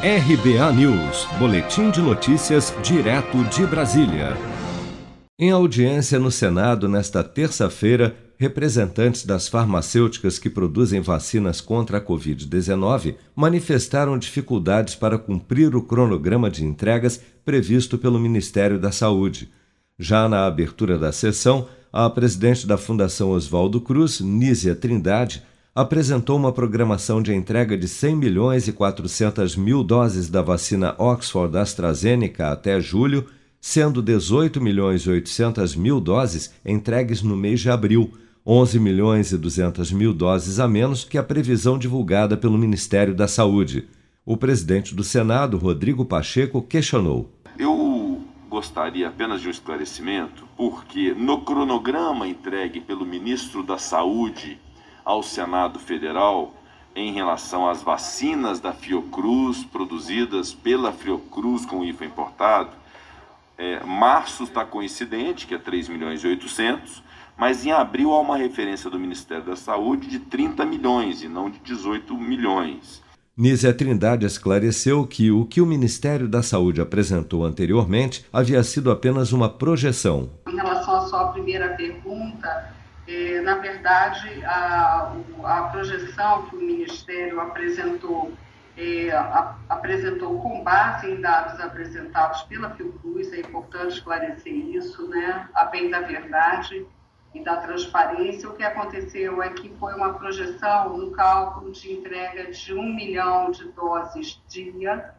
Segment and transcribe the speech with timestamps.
[0.00, 4.36] RBA News, Boletim de Notícias, direto de Brasília.
[5.36, 13.16] Em audiência no Senado nesta terça-feira, representantes das farmacêuticas que produzem vacinas contra a Covid-19
[13.34, 19.50] manifestaram dificuldades para cumprir o cronograma de entregas previsto pelo Ministério da Saúde.
[19.98, 25.42] Já na abertura da sessão, a presidente da Fundação Oswaldo Cruz, Nízia Trindade,
[25.78, 31.56] apresentou uma programação de entrega de 100 milhões e 400 mil doses da vacina Oxford
[31.56, 33.26] AstraZeneca até julho,
[33.60, 38.12] sendo 18 milhões e 800 mil doses entregues no mês de abril,
[38.44, 43.28] 11 milhões e 200 mil doses a menos que a previsão divulgada pelo Ministério da
[43.28, 43.86] Saúde.
[44.26, 47.32] O presidente do Senado, Rodrigo Pacheco, questionou.
[47.56, 54.58] Eu gostaria apenas de um esclarecimento, porque no cronograma entregue pelo ministro da Saúde
[55.08, 56.52] ao Senado Federal
[56.94, 62.70] em relação às vacinas da Fiocruz produzidas pela Fiocruz com IFA importado.
[63.56, 67.02] É, março está coincidente, que é 3 milhões e 800,
[67.38, 71.48] mas em abril há uma referência do Ministério da Saúde de 30 milhões e não
[71.48, 73.02] de 18 milhões.
[73.34, 79.32] Nízia Trindade esclareceu que o que o Ministério da Saúde apresentou anteriormente havia sido apenas
[79.32, 80.28] uma projeção.
[80.46, 82.57] Em relação à sua primeira pergunta,
[83.08, 88.32] é, na verdade, a, a projeção que o Ministério apresentou
[88.76, 95.48] é, a, apresentou com base em dados apresentados pela Fiocruz, é importante esclarecer isso, né,
[95.52, 96.86] a bem da verdade
[97.34, 98.48] e da transparência.
[98.48, 103.50] O que aconteceu é que foi uma projeção, um cálculo de entrega de um milhão
[103.50, 105.14] de doses dia,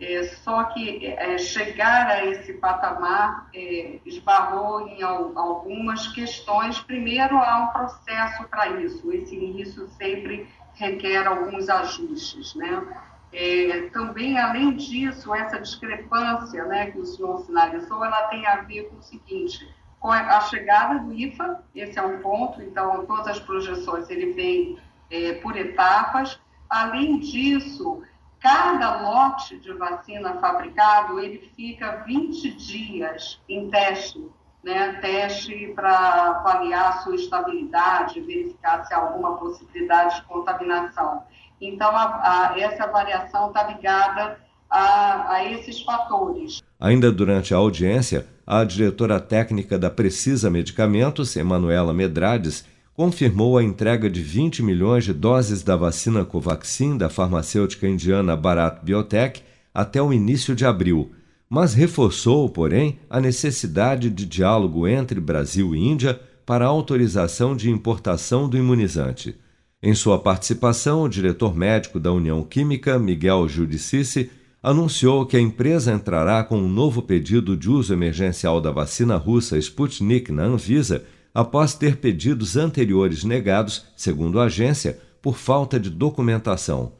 [0.00, 6.78] é, só que é, chegar a esse patamar é, esbarrou em al, algumas questões.
[6.78, 9.12] Primeiro, há um processo para isso.
[9.12, 12.86] Esse início sempre requer alguns ajustes, né?
[13.32, 18.88] É, também, além disso, essa discrepância né, que o senhor sinalizou, ela tem a ver
[18.88, 19.68] com o seguinte,
[20.00, 24.78] com a chegada do IFA, esse é um ponto, então todas as projeções ele vem
[25.10, 26.40] é, por etapas.
[26.70, 28.02] Além disso,
[28.40, 34.24] Cada lote de vacina fabricado, ele fica 20 dias em teste,
[34.62, 34.98] né?
[35.00, 41.22] Teste para avaliar a sua estabilidade, verificar se há alguma possibilidade de contaminação.
[41.60, 44.38] Então, a, a, essa variação está ligada
[44.70, 46.62] a, a esses fatores.
[46.78, 52.64] Ainda durante a audiência, a diretora técnica da Precisa Medicamentos, Emanuela Medrades,
[52.98, 58.84] confirmou a entrega de 20 milhões de doses da vacina Covaxin da farmacêutica indiana Bharat
[58.84, 59.40] Biotech
[59.72, 61.12] até o início de abril,
[61.48, 67.70] mas reforçou, porém, a necessidade de diálogo entre Brasil e Índia para a autorização de
[67.70, 69.36] importação do imunizante.
[69.80, 74.28] Em sua participação, o diretor médico da União Química, Miguel Judici,
[74.60, 79.56] anunciou que a empresa entrará com um novo pedido de uso emergencial da vacina russa
[79.56, 86.92] Sputnik na Anvisa após ter pedidos anteriores negados, segundo a agência, por falta de documentação.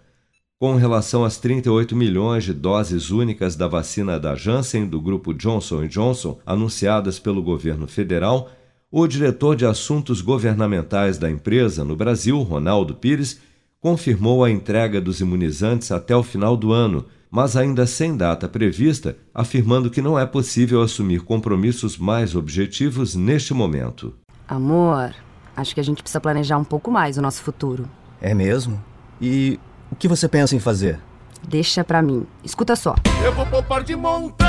[0.59, 5.87] Com relação às 38 milhões de doses únicas da vacina da Janssen do grupo Johnson
[5.87, 8.51] Johnson anunciadas pelo governo federal,
[8.91, 13.41] o diretor de assuntos governamentais da empresa no Brasil, Ronaldo Pires,
[13.81, 19.17] confirmou a entrega dos imunizantes até o final do ano, mas ainda sem data prevista,
[19.35, 24.15] afirmando que não é possível assumir compromissos mais objetivos neste momento.
[24.47, 25.15] Amor,
[25.57, 27.89] acho que a gente precisa planejar um pouco mais o nosso futuro.
[28.21, 28.83] É mesmo?
[29.21, 29.59] E
[29.91, 30.99] o que você pensa em fazer?
[31.47, 32.27] Deixa pra mim.
[32.43, 32.95] Escuta só.
[33.25, 34.49] Eu vou poupar de montão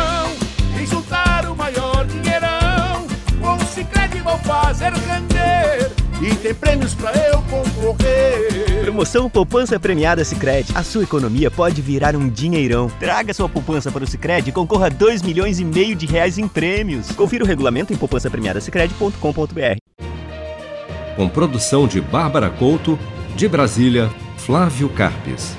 [0.81, 3.07] e juntar o maior dinheirão.
[3.41, 8.81] Com o Cicred vou fazer render e tem prêmios pra eu concorrer.
[8.81, 10.71] Promoção Poupança Premiada Sicredi.
[10.75, 12.89] A sua economia pode virar um dinheirão.
[12.99, 16.37] Traga sua poupança para o Sicredi e concorra a 2 milhões e meio de reais
[16.37, 17.11] em prêmios.
[17.11, 19.77] Confira o regulamento em poupancapremiadasicredi.com.br.
[21.15, 22.97] Com produção de Bárbara Couto,
[23.35, 25.55] de Brasília, Flávio Carpes.